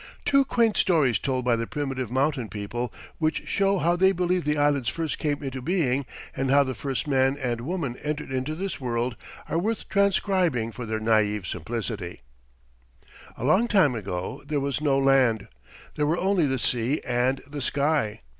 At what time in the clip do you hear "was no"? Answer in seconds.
14.59-14.97